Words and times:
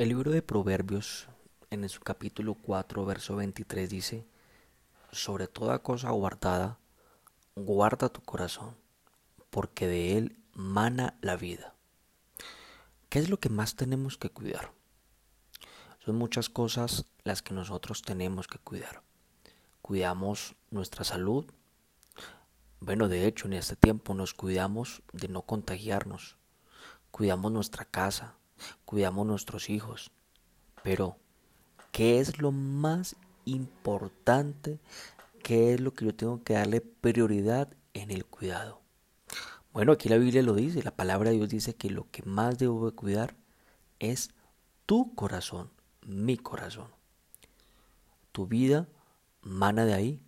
El 0.00 0.08
libro 0.08 0.30
de 0.30 0.40
Proverbios, 0.40 1.28
en 1.68 1.86
su 1.90 2.00
capítulo 2.00 2.54
4, 2.54 3.04
verso 3.04 3.36
23, 3.36 3.90
dice, 3.90 4.26
sobre 5.12 5.46
toda 5.46 5.82
cosa 5.82 6.08
guardada, 6.08 6.78
guarda 7.54 8.08
tu 8.08 8.22
corazón, 8.22 8.78
porque 9.50 9.86
de 9.86 10.16
él 10.16 10.38
mana 10.54 11.18
la 11.20 11.36
vida. 11.36 11.74
¿Qué 13.10 13.18
es 13.18 13.28
lo 13.28 13.40
que 13.40 13.50
más 13.50 13.76
tenemos 13.76 14.16
que 14.16 14.30
cuidar? 14.30 14.72
Son 15.98 16.16
muchas 16.16 16.48
cosas 16.48 17.04
las 17.22 17.42
que 17.42 17.52
nosotros 17.52 18.00
tenemos 18.00 18.48
que 18.48 18.58
cuidar. 18.58 19.02
Cuidamos 19.82 20.54
nuestra 20.70 21.04
salud. 21.04 21.44
Bueno, 22.80 23.08
de 23.08 23.26
hecho, 23.26 23.48
en 23.48 23.52
este 23.52 23.76
tiempo 23.76 24.14
nos 24.14 24.32
cuidamos 24.32 25.02
de 25.12 25.28
no 25.28 25.42
contagiarnos. 25.42 26.38
Cuidamos 27.10 27.52
nuestra 27.52 27.84
casa, 27.84 28.39
cuidamos 28.84 29.26
nuestros 29.26 29.70
hijos. 29.70 30.10
Pero, 30.82 31.16
¿qué 31.92 32.20
es 32.20 32.38
lo 32.38 32.52
más 32.52 33.16
importante? 33.44 34.78
¿Qué 35.42 35.74
es 35.74 35.80
lo 35.80 35.94
que 35.94 36.06
yo 36.06 36.14
tengo 36.14 36.42
que 36.42 36.54
darle 36.54 36.80
prioridad 36.80 37.68
en 37.94 38.10
el 38.10 38.24
cuidado? 38.26 38.80
Bueno, 39.72 39.92
aquí 39.92 40.08
la 40.08 40.18
Biblia 40.18 40.42
lo 40.42 40.54
dice, 40.54 40.82
la 40.82 40.90
palabra 40.90 41.30
de 41.30 41.36
Dios 41.36 41.48
dice 41.48 41.74
que 41.74 41.90
lo 41.90 42.10
que 42.10 42.22
más 42.24 42.58
debo 42.58 42.90
de 42.90 42.96
cuidar 42.96 43.36
es 43.98 44.30
tu 44.86 45.14
corazón 45.14 45.70
mi 46.06 46.36
corazón. 46.36 46.88
Tu 48.32 48.46
vida 48.46 48.88
mana 49.42 49.84
de 49.84 49.94
ahí. 49.94 50.20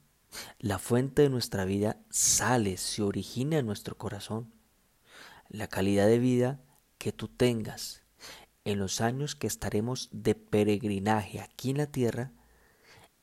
La 0.58 0.78
fuente 0.78 1.22
de 1.22 1.28
nuestra 1.28 1.64
vida 1.64 1.98
sale, 2.10 2.76
se 2.78 3.02
origina 3.02 3.58
en 3.58 3.66
nuestro 3.66 3.98
corazón. 3.98 4.52
La 5.48 5.68
calidad 5.68 6.06
de 6.06 6.18
vida 6.18 6.60
que 6.98 7.12
tú 7.12 7.28
tengas 7.28 8.01
en 8.64 8.78
los 8.78 9.00
años 9.00 9.34
que 9.34 9.46
estaremos 9.46 10.08
de 10.12 10.34
peregrinaje 10.34 11.40
aquí 11.40 11.70
en 11.70 11.78
la 11.78 11.86
tierra 11.86 12.32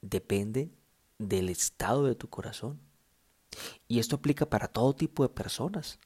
depende 0.02 0.72
del 1.17 1.50
estado 1.50 2.05
de 2.05 2.16
tu 2.16 2.30
corazón. 2.30 2.80
Y 3.88 4.00
esto 4.00 4.17
aplica 4.17 4.50
para 4.50 4.67
todo 4.67 4.95
tipo 4.95 5.23
de 5.23 5.30
personas, 5.30 6.00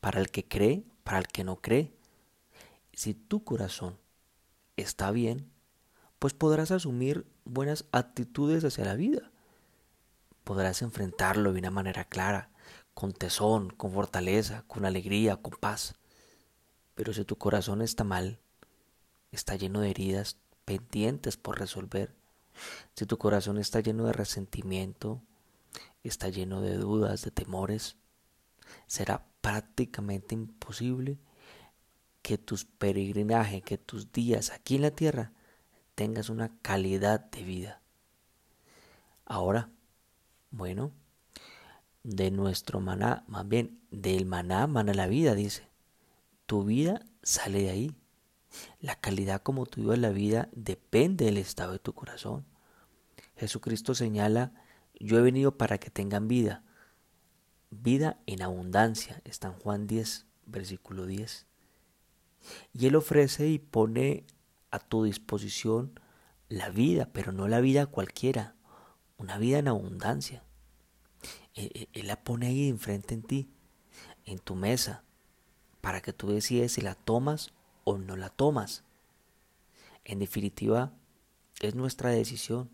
para 0.00 0.20
el 0.20 0.30
que 0.30 0.46
cree, 0.46 0.84
para 1.04 1.18
el 1.18 1.28
que 1.28 1.44
no 1.44 1.56
cree. 1.56 1.92
Si 2.92 3.14
tu 3.14 3.44
corazón 3.44 3.98
está 4.76 5.10
bien, 5.10 5.50
pues 6.18 6.34
podrás 6.34 6.70
asumir 6.70 7.26
buenas 7.44 7.84
actitudes 7.92 8.64
hacia 8.64 8.84
la 8.84 8.94
vida. 8.94 9.30
Podrás 10.44 10.82
enfrentarlo 10.82 11.52
de 11.52 11.60
una 11.60 11.70
manera 11.70 12.04
clara, 12.04 12.50
con 12.94 13.12
tesón, 13.12 13.70
con 13.70 13.92
fortaleza, 13.92 14.64
con 14.66 14.84
alegría, 14.84 15.36
con 15.36 15.52
paz. 15.52 15.94
Pero 16.94 17.12
si 17.12 17.24
tu 17.24 17.36
corazón 17.36 17.80
está 17.82 18.02
mal, 18.02 18.40
está 19.32 19.56
lleno 19.56 19.80
de 19.80 19.90
heridas 19.90 20.36
pendientes 20.64 21.36
por 21.36 21.58
resolver, 21.58 22.14
si 22.94 23.06
tu 23.06 23.18
corazón 23.18 23.58
está 23.58 23.80
lleno 23.80 24.04
de 24.04 24.12
resentimiento, 24.12 25.22
está 26.02 26.28
lleno 26.28 26.60
de 26.60 26.76
dudas, 26.76 27.22
de 27.22 27.30
temores, 27.30 27.96
será 28.86 29.24
prácticamente 29.40 30.34
imposible 30.34 31.18
que 32.22 32.38
tus 32.38 32.64
peregrinajes, 32.64 33.62
que 33.62 33.78
tus 33.78 34.12
días 34.12 34.50
aquí 34.50 34.76
en 34.76 34.82
la 34.82 34.90
tierra 34.90 35.32
tengas 35.94 36.28
una 36.28 36.58
calidad 36.62 37.20
de 37.30 37.42
vida. 37.42 37.80
Ahora, 39.24 39.70
bueno, 40.50 40.92
de 42.02 42.30
nuestro 42.30 42.80
maná, 42.80 43.24
más 43.28 43.46
bien 43.46 43.80
del 43.90 44.26
maná 44.26 44.66
mana 44.66 44.94
la 44.94 45.06
vida, 45.06 45.34
dice. 45.34 45.68
Tu 46.46 46.64
vida 46.64 47.04
sale 47.22 47.62
de 47.62 47.70
ahí. 47.70 47.96
La 48.80 48.96
calidad 48.96 49.42
como 49.42 49.66
tú 49.66 49.94
la 49.96 50.10
vida 50.10 50.48
depende 50.52 51.26
del 51.26 51.36
estado 51.36 51.72
de 51.72 51.78
tu 51.78 51.92
corazón. 51.94 52.44
Jesucristo 53.36 53.94
señala, 53.94 54.52
yo 54.98 55.18
he 55.18 55.22
venido 55.22 55.56
para 55.56 55.78
que 55.78 55.90
tengan 55.90 56.28
vida. 56.28 56.64
Vida 57.70 58.18
en 58.26 58.42
abundancia, 58.42 59.20
está 59.24 59.48
en 59.48 59.54
Juan 59.54 59.86
10, 59.86 60.26
versículo 60.46 61.06
10. 61.06 61.46
Y 62.72 62.86
Él 62.86 62.96
ofrece 62.96 63.48
y 63.48 63.58
pone 63.58 64.24
a 64.70 64.78
tu 64.78 65.04
disposición 65.04 65.98
la 66.48 66.70
vida, 66.70 67.10
pero 67.12 67.32
no 67.32 67.48
la 67.48 67.60
vida 67.60 67.86
cualquiera, 67.86 68.54
una 69.18 69.38
vida 69.38 69.58
en 69.58 69.68
abundancia. 69.68 70.42
E, 71.54 71.64
e, 71.74 71.88
él, 71.92 72.06
la 72.06 72.22
pone 72.22 72.46
ahí 72.46 72.68
enfrente 72.68 73.14
en 73.14 73.22
ti, 73.22 73.50
en 74.24 74.38
tu 74.38 74.54
mesa, 74.54 75.04
para 75.80 76.00
que 76.00 76.12
tú 76.12 76.30
decides 76.30 76.72
si 76.72 76.80
la 76.80 76.94
tomas 76.94 77.52
o 77.88 77.96
no 77.96 78.16
la 78.16 78.28
tomas. 78.28 78.84
En 80.04 80.18
definitiva, 80.18 80.92
es 81.60 81.74
nuestra 81.74 82.10
decisión. 82.10 82.68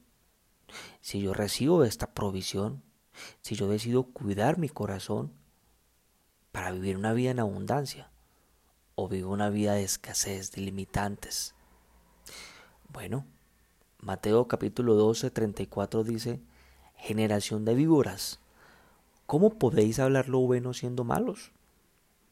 Si 1.00 1.20
yo 1.20 1.32
recibo 1.34 1.84
esta 1.84 2.12
provisión, 2.14 2.82
si 3.40 3.54
yo 3.54 3.68
decido 3.68 4.02
cuidar 4.02 4.58
mi 4.58 4.68
corazón 4.68 5.30
para 6.50 6.72
vivir 6.72 6.96
una 6.96 7.12
vida 7.12 7.30
en 7.30 7.38
abundancia, 7.38 8.10
o 8.96 9.08
vivo 9.08 9.32
una 9.32 9.50
vida 9.50 9.74
de 9.74 9.84
escasez, 9.84 10.50
de 10.50 10.62
limitantes, 10.62 11.54
bueno, 12.92 13.24
Mateo 14.00 14.48
capítulo 14.48 14.94
12, 14.94 15.30
34 15.30 16.02
dice, 16.02 16.40
generación 16.96 17.64
de 17.64 17.76
víboras, 17.76 18.40
¿cómo 19.26 19.58
podéis 19.60 20.00
hablar 20.00 20.28
lo 20.28 20.40
bueno 20.40 20.74
siendo 20.74 21.04
malos? 21.04 21.52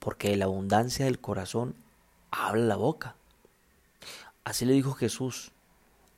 Porque 0.00 0.31
de 0.31 0.37
la 0.37 0.47
abundancia 0.47 1.04
del 1.04 1.21
corazón 1.21 1.76
habla 2.32 2.65
la 2.65 2.76
boca. 2.76 3.15
Así 4.43 4.65
le 4.65 4.72
dijo 4.72 4.94
Jesús 4.94 5.53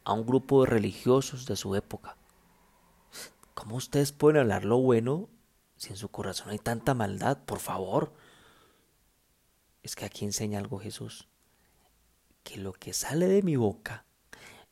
a 0.05 0.15
un 0.15 0.25
grupo 0.25 0.65
de 0.65 0.71
religiosos 0.71 1.45
de 1.45 1.57
su 1.57 1.75
época. 1.77 2.17
¿Cómo 3.53 3.77
ustedes 3.77 4.13
pueden 4.13 4.41
hablar 4.41 4.65
lo 4.65 4.79
bueno 4.79 5.29
si 5.77 5.91
en 5.91 5.97
su 5.97 6.09
corazón 6.09 6.49
hay 6.49 6.59
tanta 6.59 6.95
maldad? 6.95 7.45
Por 7.45 7.59
favor. 7.59 8.15
Es 9.83 9.95
que 9.95 10.07
aquí 10.07 10.25
enseña 10.25 10.59
algo 10.59 10.79
Jesús. 10.79 11.29
Que 12.43 12.57
lo 12.57 12.73
que 12.73 12.95
sale 12.95 13.29
de 13.29 13.43
mi 13.43 13.57
boca 13.57 14.07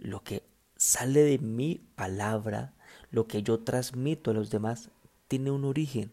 lo 0.02 0.24
que 0.24 0.42
sale 0.76 1.22
de 1.22 1.38
mi 1.38 1.80
palabra, 1.94 2.74
lo 3.10 3.28
que 3.28 3.42
yo 3.42 3.60
transmito 3.60 4.30
a 4.30 4.34
los 4.34 4.50
demás, 4.50 4.90
tiene 5.28 5.50
un 5.50 5.64
origen, 5.64 6.12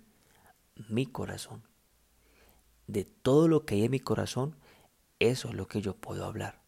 mi 0.87 1.07
corazón. 1.07 1.63
De 2.85 3.03
todo 3.03 3.47
lo 3.47 3.65
que 3.65 3.75
hay 3.75 3.85
en 3.85 3.91
mi 3.91 3.99
corazón, 3.99 4.55
eso 5.19 5.49
es 5.49 5.55
lo 5.55 5.67
que 5.67 5.81
yo 5.81 5.95
puedo 5.95 6.25
hablar. 6.25 6.61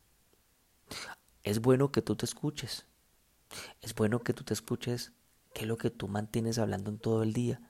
Es 1.43 1.61
bueno 1.61 1.91
que 1.91 2.01
tú 2.01 2.15
te 2.15 2.25
escuches. 2.25 2.85
Es 3.81 3.95
bueno 3.95 4.19
que 4.19 4.33
tú 4.33 4.43
te 4.43 4.53
escuches 4.53 5.13
qué 5.53 5.61
es 5.61 5.67
lo 5.67 5.77
que 5.77 5.89
tú 5.89 6.07
mantienes 6.07 6.59
hablando 6.59 6.89
en 6.89 6.99
todo 6.99 7.23
el 7.23 7.33
día. 7.33 7.61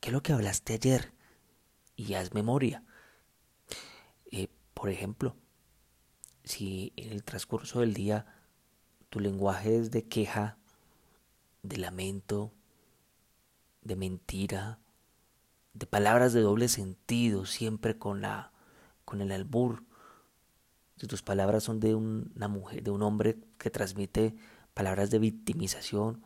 ¿Qué 0.00 0.10
es 0.10 0.12
lo 0.12 0.22
que 0.22 0.32
hablaste 0.32 0.74
ayer? 0.74 1.12
Y 1.96 2.14
haz 2.14 2.34
memoria. 2.34 2.84
Eh, 4.30 4.48
por 4.74 4.90
ejemplo, 4.90 5.36
si 6.44 6.92
en 6.96 7.12
el 7.12 7.24
transcurso 7.24 7.80
del 7.80 7.94
día 7.94 8.26
tu 9.10 9.20
lenguaje 9.20 9.78
es 9.78 9.90
de 9.90 10.06
queja, 10.06 10.58
de 11.62 11.78
lamento, 11.78 12.52
de 13.82 13.96
mentira, 13.96 14.78
de 15.72 15.86
palabras 15.86 16.32
de 16.32 16.40
doble 16.40 16.68
sentido, 16.68 17.46
siempre 17.46 17.98
con 17.98 18.20
la 18.20 18.52
con 19.04 19.20
el 19.20 19.32
albur. 19.32 19.84
Si 20.96 21.06
tus 21.06 21.22
palabras 21.22 21.64
son 21.64 21.80
de 21.80 21.94
una 21.94 22.48
mujer, 22.48 22.82
de 22.82 22.90
un 22.90 23.02
hombre 23.02 23.38
que 23.58 23.70
transmite 23.70 24.36
palabras 24.74 25.10
de 25.10 25.18
victimización, 25.18 26.22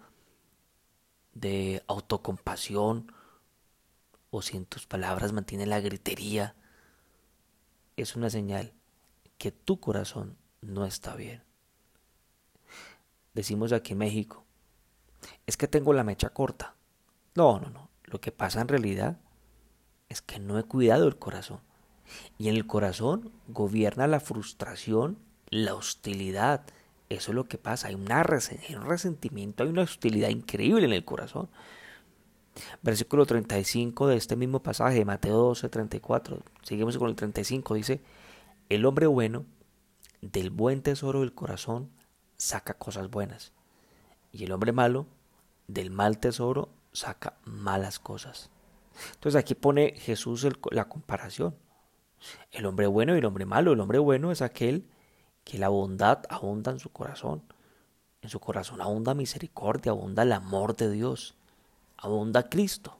de 1.35 1.83
autocompasión, 1.87 3.13
o 4.31 4.43
si 4.43 4.57
en 4.57 4.67
tus 4.67 4.87
palabras 4.87 5.33
mantiene 5.33 5.67
la 5.67 5.81
gritería, 5.81 6.55
es 7.97 8.15
una 8.15 8.31
señal 8.31 8.75
que 9.39 9.53
tu 9.53 9.81
corazón 9.81 10.37
no 10.61 10.85
está 10.85 11.15
bien 11.17 11.49
decimos 13.39 13.73
aquí 13.73 13.93
en 13.93 13.99
México, 13.99 14.45
es 15.47 15.57
que 15.57 15.69
tengo 15.69 15.93
la 15.93 16.03
mecha 16.03 16.31
corta. 16.31 16.75
No, 17.37 17.61
no, 17.61 17.71
no. 17.71 17.89
Lo 18.03 18.21
que 18.21 18.33
pasa 18.33 18.61
en 18.61 18.67
realidad 18.67 19.21
es 20.09 20.23
que 20.23 20.41
no 20.41 20.59
he 20.59 20.65
cuidado 20.65 21.07
el 21.07 21.19
corazón. 21.19 21.61
Y 22.39 22.49
en 22.49 22.57
el 22.57 22.67
corazón 22.67 23.33
gobierna 23.49 24.07
la 24.07 24.21
frustración, 24.21 25.19
la 25.51 25.75
hostilidad. 25.75 26.63
Eso 27.09 27.31
es 27.31 27.35
lo 27.35 27.49
que 27.49 27.59
pasa. 27.59 27.89
Hay, 27.89 27.95
un 27.95 28.07
resentimiento, 28.07 29.63
hay 29.63 29.71
una 29.71 29.83
hostilidad 29.83 30.29
increíble 30.29 30.85
en 30.85 30.93
el 30.93 31.05
corazón. 31.05 31.49
Versículo 32.83 33.25
35 33.25 34.09
de 34.09 34.17
este 34.17 34.37
mismo 34.37 34.63
pasaje 34.63 34.99
de 34.99 35.05
Mateo 35.05 35.37
12, 35.37 35.69
34. 35.69 36.43
Seguimos 36.63 36.99
con 36.99 37.09
el 37.09 37.17
35. 37.17 37.75
Dice, 37.75 38.01
el 38.69 38.85
hombre 38.85 39.07
bueno 39.07 39.45
del 40.21 40.51
buen 40.51 40.83
tesoro 40.83 41.21
del 41.21 41.33
corazón 41.33 41.91
saca 42.37 42.75
cosas 42.75 43.11
buenas. 43.11 43.53
Y 44.33 44.45
el 44.45 44.53
hombre 44.53 44.73
malo, 44.73 45.07
del 45.67 45.91
mal 45.91 46.19
tesoro, 46.19 46.69
saca 46.93 47.35
malas 47.45 47.99
cosas. 47.99 48.51
Entonces 49.15 49.39
aquí 49.39 49.55
pone 49.55 49.95
Jesús 49.97 50.47
la 50.71 50.89
comparación. 50.89 51.55
El 52.51 52.67
hombre 52.67 52.87
bueno 52.87 53.15
y 53.15 53.19
el 53.19 53.25
hombre 53.25 53.47
malo. 53.47 53.73
El 53.73 53.81
hombre 53.81 53.99
bueno 53.99 54.33
es 54.33 54.43
aquel 54.43 54.89
que 55.45 55.59
la 55.59 55.69
bondad 55.69 56.25
abunda 56.29 56.73
en 56.73 56.79
su 56.79 56.91
corazón. 56.91 57.43
En 58.21 58.29
su 58.29 58.41
corazón 58.41 58.81
abunda 58.81 59.15
misericordia, 59.15 59.93
abunda 59.93 60.25
el 60.25 60.33
amor 60.33 60.77
de 60.77 60.91
Dios, 60.91 61.37
abunda 61.97 62.49
Cristo. 62.49 62.99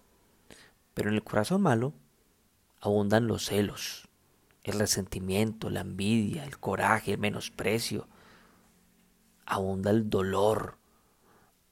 Pero 0.95 1.11
en 1.11 1.17
el 1.17 1.25
corazón 1.25 1.61
malo 1.61 1.93
abundan 2.81 3.27
los 3.27 3.47
celos, 3.47 4.09
el 4.63 4.79
resentimiento, 4.79 5.71
la 5.71 5.81
envidia, 5.81 6.45
el 6.45 6.59
coraje, 6.59 7.13
el 7.13 7.19
menosprecio. 7.19 8.09
Abunda 9.45 9.91
el 9.91 10.09
dolor, 10.09 10.79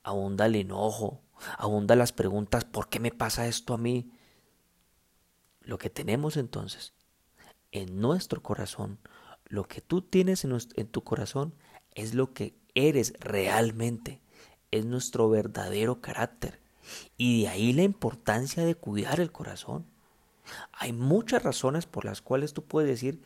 abunda 0.02 0.46
el 0.46 0.56
enojo, 0.56 1.20
abunda 1.56 1.94
las 1.94 2.12
preguntas, 2.12 2.64
¿por 2.64 2.88
qué 2.88 2.98
me 2.98 3.12
pasa 3.12 3.46
esto 3.46 3.74
a 3.74 3.78
mí? 3.78 4.10
Lo 5.60 5.78
que 5.78 5.90
tenemos 5.90 6.36
entonces 6.36 6.95
en 7.78 8.00
nuestro 8.00 8.42
corazón, 8.42 8.98
lo 9.48 9.64
que 9.64 9.80
tú 9.80 10.02
tienes 10.02 10.44
en, 10.44 10.86
tu 10.88 11.04
corazón 11.04 11.54
es 11.94 12.14
lo 12.14 12.32
que 12.32 12.56
eres 12.74 13.12
realmente, 13.20 14.20
es 14.70 14.84
nuestro 14.84 15.28
verdadero 15.30 16.00
carácter. 16.00 16.60
Y 17.16 17.42
de 17.42 17.48
ahí 17.48 17.72
la 17.72 17.82
importancia 17.82 18.64
de 18.64 18.74
cuidar 18.74 19.20
el 19.20 19.32
corazón. 19.32 19.86
Hay 20.72 20.92
muchas 20.92 21.42
razones 21.42 21.86
por 21.86 22.04
las 22.04 22.22
cuales 22.22 22.54
tú 22.54 22.64
puedes 22.64 22.88
decir, 22.88 23.20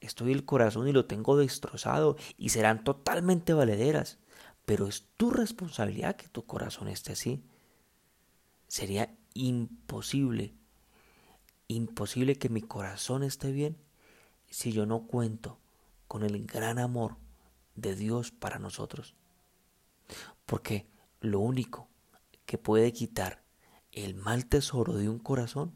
estoy 0.00 0.32
el 0.32 0.44
corazón 0.44 0.88
y 0.88 0.92
lo 0.92 1.06
tengo 1.06 1.36
destrozado 1.36 2.16
y 2.36 2.50
serán 2.50 2.84
totalmente 2.84 3.54
valederas, 3.54 4.18
pero 4.66 4.86
es 4.86 5.06
tu 5.16 5.30
responsabilidad 5.30 6.16
que 6.16 6.28
tu 6.28 6.44
corazón 6.44 6.88
esté 6.88 7.12
así. 7.12 7.42
Sería 8.68 9.14
imposible, 9.32 10.54
imposible 11.68 12.36
que 12.36 12.50
mi 12.50 12.60
corazón 12.60 13.22
esté 13.22 13.52
bien 13.52 13.78
si 14.50 14.72
yo 14.72 14.86
no 14.86 15.06
cuento 15.06 15.58
con 16.08 16.22
el 16.22 16.46
gran 16.46 16.78
amor 16.78 17.16
de 17.74 17.94
Dios 17.94 18.30
para 18.30 18.58
nosotros. 18.58 19.14
Porque 20.44 20.86
lo 21.20 21.40
único 21.40 21.88
que 22.46 22.58
puede 22.58 22.92
quitar 22.92 23.42
el 23.92 24.14
mal 24.14 24.46
tesoro 24.46 24.94
de 24.94 25.08
un 25.08 25.18
corazón 25.18 25.74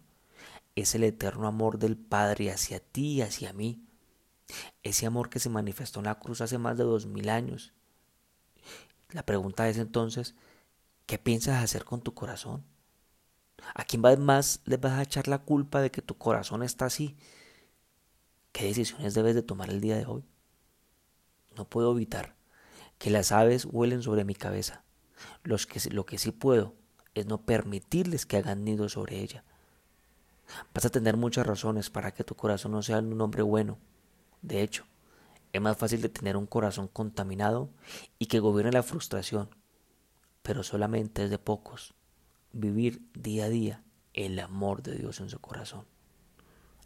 es 0.77 0.95
el 0.95 1.05
eterno 1.05 1.47
amor 1.47 1.79
del 1.79 1.97
Padre 1.97 2.51
hacia 2.51 2.81
ti 2.81 3.15
y 3.15 3.23
hacia 3.23 3.53
mí. 3.53 3.83
Ese 4.83 5.07
amor 5.07 5.31
que 5.31 5.41
se 5.41 5.49
manifestó 5.49 6.01
en 6.01 6.07
la 6.07 6.19
cruz 6.19 6.41
hace 6.41 6.59
más 6.59 6.77
de 6.77 6.85
dos 6.85 7.07
mil 7.07 7.29
años. 7.29 7.73
La 9.11 9.25
pregunta 9.25 9.69
es 9.69 9.79
entonces, 9.79 10.35
¿qué 11.07 11.19
piensas 11.19 11.63
hacer 11.63 11.85
con 11.85 12.03
tu 12.03 12.15
corazón? 12.15 12.65
¿A 13.75 13.85
quién 13.85 14.01
más 14.01 14.61
le 14.65 14.77
vas 14.77 14.93
a 14.93 15.03
echar 15.03 15.29
la 15.29 15.39
culpa 15.39 15.81
de 15.81 15.91
que 15.91 16.03
tu 16.03 16.17
corazón 16.17 16.63
está 16.63 16.87
así? 16.87 17.17
¿Qué 18.61 18.67
decisiones 18.67 19.15
debes 19.15 19.35
de 19.35 19.43
tomar 19.43 19.71
el 19.71 19.81
día 19.81 19.97
de 19.97 20.05
hoy? 20.05 20.23
No 21.57 21.65
puedo 21.65 21.93
evitar 21.93 22.37
que 22.99 23.09
las 23.09 23.33
aves 23.33 23.65
huelen 23.65 24.03
sobre 24.03 24.27
mi 24.27 24.35
cabeza. 24.35 24.85
Lo 25.45 26.05
que 26.05 26.19
sí 26.19 26.31
puedo 26.31 26.75
es 27.15 27.25
no 27.25 27.41
permitirles 27.41 28.27
que 28.27 28.37
hagan 28.37 28.63
nido 28.63 28.91
sobre 28.91 29.21
ella. 29.21 29.45
Vas 30.75 30.85
a 30.85 30.91
tener 30.91 31.17
muchas 31.17 31.47
razones 31.47 31.89
para 31.89 32.13
que 32.13 32.23
tu 32.23 32.35
corazón 32.35 32.73
no 32.73 32.83
sea 32.83 32.99
un 32.99 33.19
hombre 33.23 33.41
bueno. 33.41 33.79
De 34.43 34.61
hecho, 34.61 34.85
es 35.55 35.61
más 35.63 35.79
fácil 35.79 36.03
de 36.03 36.11
tener 36.11 36.37
un 36.37 36.45
corazón 36.45 36.87
contaminado 36.87 37.71
y 38.19 38.27
que 38.27 38.41
gobierne 38.41 38.73
la 38.73 38.83
frustración, 38.83 39.49
pero 40.43 40.65
solamente 40.65 41.25
es 41.25 41.31
de 41.31 41.39
pocos 41.39 41.95
vivir 42.53 43.01
día 43.15 43.47
a 43.47 43.49
día 43.49 43.83
el 44.13 44.39
amor 44.39 44.83
de 44.83 44.97
Dios 44.97 45.19
en 45.21 45.31
su 45.31 45.39
corazón. 45.39 45.87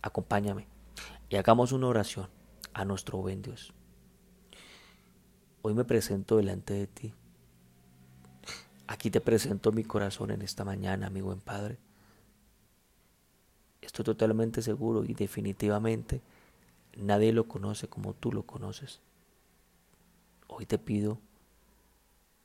Acompáñame 0.02 0.72
hagamos 1.36 1.72
una 1.72 1.88
oración 1.88 2.28
a 2.72 2.84
nuestro 2.84 3.18
buen 3.18 3.42
Dios. 3.42 3.72
Hoy 5.62 5.74
me 5.74 5.84
presento 5.84 6.36
delante 6.36 6.74
de 6.74 6.86
ti. 6.86 7.14
Aquí 8.86 9.10
te 9.10 9.20
presento 9.20 9.72
mi 9.72 9.84
corazón 9.84 10.30
en 10.30 10.42
esta 10.42 10.64
mañana, 10.64 11.08
mi 11.08 11.22
buen 11.22 11.40
Padre. 11.40 11.78
Estoy 13.80 14.04
totalmente 14.04 14.60
seguro 14.60 15.04
y 15.04 15.14
definitivamente 15.14 16.20
nadie 16.96 17.32
lo 17.32 17.48
conoce 17.48 17.88
como 17.88 18.12
tú 18.12 18.32
lo 18.32 18.44
conoces. 18.44 19.00
Hoy 20.48 20.66
te 20.66 20.78
pido 20.78 21.18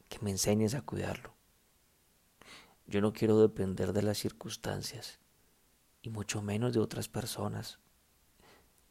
que 0.08 0.20
me 0.20 0.32
enseñes 0.32 0.76
a 0.76 0.82
cuidarlo. 0.82 1.34
Yo 2.88 3.02
no 3.02 3.14
quiero 3.14 3.40
depender 3.40 3.94
de 3.94 4.02
las 4.02 4.18
circunstancias 4.18 5.20
y 6.02 6.10
mucho 6.10 6.42
menos 6.42 6.74
de 6.74 6.80
otras 6.80 7.08
personas. 7.08 7.80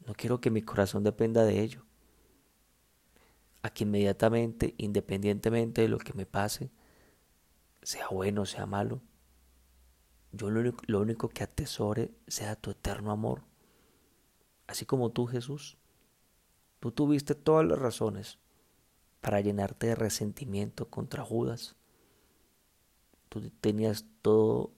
No 0.06 0.14
quiero 0.14 0.40
que 0.40 0.50
mi 0.50 0.62
corazón 0.62 1.04
dependa 1.04 1.44
de 1.44 1.60
ello. 1.60 1.84
A 3.62 3.70
que 3.70 3.84
inmediatamente, 3.84 4.74
independientemente 4.78 5.82
de 5.82 5.88
lo 5.88 5.98
que 5.98 6.14
me 6.14 6.26
pase, 6.26 6.70
sea 7.82 8.08
bueno 8.08 8.46
sea 8.46 8.66
malo, 8.66 9.02
yo 10.32 10.50
lo 10.50 11.00
único, 11.00 11.28
que 11.28 11.42
atesore 11.42 12.12
sea 12.26 12.54
tu 12.56 12.70
eterno 12.70 13.10
amor. 13.10 13.42
Así 14.66 14.84
como 14.84 15.10
tú, 15.10 15.26
Jesús, 15.26 15.78
tú 16.80 16.92
tuviste 16.92 17.34
todas 17.34 17.66
las 17.66 17.78
razones 17.78 18.38
para 19.20 19.40
llenarte 19.40 19.88
de 19.88 19.94
resentimiento 19.94 20.90
contra 20.90 21.24
Judas. 21.24 21.76
Tú 23.30 23.50
tenías 23.60 24.04
todo 24.22 24.72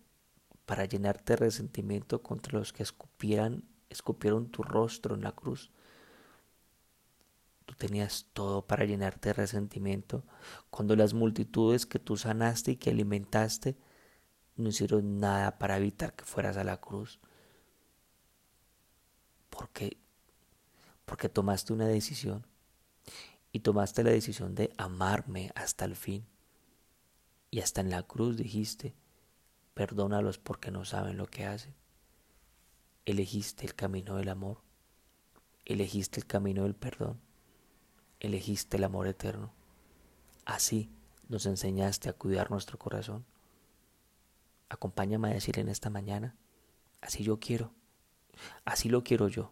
para 0.67 0.85
llenarte 0.85 1.33
de 1.33 1.39
resentimiento 1.39 2.23
contra 2.23 2.59
los 2.59 2.73
que 2.73 2.85
escupieran, 2.85 3.65
escupieron 3.91 4.51
tu 4.51 4.63
rostro 4.63 5.15
en 5.15 5.23
la 5.23 5.33
cruz. 5.33 5.71
Tú 7.67 7.75
tenías 7.75 8.27
todo 8.33 8.67
para 8.67 8.85
llenarte 8.85 9.29
de 9.29 9.33
resentimiento 9.35 10.25
cuando 10.71 10.97
las 10.97 11.13
multitudes 11.13 11.87
que 11.87 11.99
tú 11.99 12.17
sanaste 12.17 12.73
y 12.73 12.77
que 12.77 12.91
alimentaste 12.91 13.77
no 14.57 14.71
hicieron 14.71 15.21
nada 15.21 15.59
para 15.59 15.77
evitar 15.77 16.15
que 16.15 16.25
fueras 16.25 16.57
a 16.57 16.65
la 16.65 16.79
cruz. 16.79 17.21
Porque 19.51 19.99
porque 21.11 21.29
tomaste 21.29 21.73
una 21.73 21.89
decisión 21.89 22.47
y 23.51 23.61
tomaste 23.61 24.05
la 24.05 24.13
decisión 24.13 24.55
de 24.55 24.73
amarme 24.77 25.51
hasta 25.57 25.85
el 25.85 25.97
fin. 25.97 26.25
Y 27.51 27.59
hasta 27.59 27.81
en 27.81 27.91
la 27.91 28.05
cruz 28.05 28.37
dijiste, 28.37 28.95
perdónalos 29.75 30.39
porque 30.39 30.71
no 30.71 30.85
saben 30.85 31.17
lo 31.17 31.27
que 31.27 31.47
hacen. 31.47 31.75
Elegiste 33.11 33.67
el 33.67 33.75
camino 33.75 34.15
del 34.15 34.29
amor, 34.29 34.59
elegiste 35.65 36.21
el 36.21 36.27
camino 36.27 36.63
del 36.63 36.77
perdón, 36.77 37.21
elegiste 38.21 38.77
el 38.77 38.85
amor 38.85 39.09
eterno. 39.09 39.53
Así 40.45 40.93
nos 41.29 41.45
enseñaste 41.47 42.09
a 42.09 42.13
cuidar 42.13 42.53
nuestro 42.53 42.79
corazón. 42.79 43.25
Acompáñame 44.69 45.29
a 45.29 45.35
decir 45.35 45.59
en 45.59 45.69
esta 45.69 45.91
mañana, 45.91 46.37
así 47.01 47.25
yo 47.25 47.41
quiero, 47.41 47.73
así 48.65 48.89
lo 48.89 49.03
quiero 49.03 49.27
yo, 49.27 49.51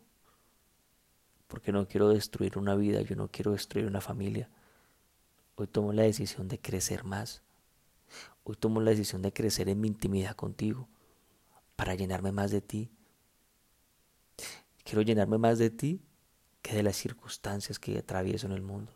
porque 1.49 1.73
no 1.73 1.89
quiero 1.89 2.11
destruir 2.11 2.59
una 2.59 2.77
vida, 2.77 3.03
yo 3.03 3.17
no 3.17 3.27
quiero 3.27 3.51
destruir 3.51 3.87
una 3.87 4.01
familia. 4.01 4.49
Hoy 5.57 5.67
tomo 5.67 5.93
la 5.93 6.03
decisión 6.05 6.47
de 6.47 6.61
crecer 6.61 7.03
más. 7.03 7.43
Hoy 8.45 8.55
tomo 8.55 8.81
la 8.81 8.93
decisión 8.93 9.21
de 9.21 9.33
crecer 9.33 9.69
en 9.69 9.81
mi 9.81 9.89
intimidad 9.89 10.37
contigo, 10.37 10.89
para 11.75 11.97
llenarme 11.97 12.31
más 12.31 12.53
de 12.53 12.61
ti. 12.61 12.93
Quiero 14.89 15.03
llenarme 15.03 15.37
más 15.37 15.59
de 15.59 15.69
ti 15.69 16.01
que 16.63 16.75
de 16.75 16.83
las 16.83 16.97
circunstancias 16.97 17.79
que 17.79 17.99
atravieso 17.99 18.47
en 18.47 18.55
el 18.55 18.63
mundo. 18.63 18.95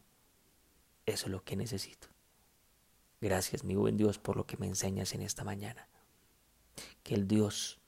Eso 1.05 1.27
es 1.27 1.33
lo 1.33 1.45
que 1.45 1.55
necesito. 1.55 2.09
Gracias, 3.21 3.63
mi 3.63 3.75
buen 3.75 3.99
Dios, 3.99 4.19
por 4.19 4.39
lo 4.39 4.47
que 4.47 4.57
me 4.57 4.67
enseñas 4.67 5.13
en 5.13 5.21
esta 5.21 5.45
mañana 5.45 5.87
que 7.03 7.15
el 7.15 7.29
Dios 7.29 7.79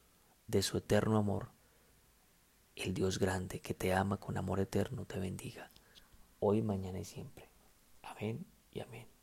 de 0.49 0.61
su 0.61 0.77
eterno 0.77 1.17
amor, 1.17 1.49
el 2.77 2.93
Dios 2.93 3.19
grande 3.19 3.61
que 3.61 3.73
te 3.73 3.95
ama 3.95 4.19
con 4.19 4.37
amor 4.37 4.61
eterno, 4.61 5.07
te 5.07 5.19
bendiga, 5.19 5.71
hoy, 6.41 6.61
mañana 6.61 7.01
y 7.01 7.07
siempre. 7.07 7.49
Amén 8.03 8.45
y 8.71 8.81
amén. 8.81 9.14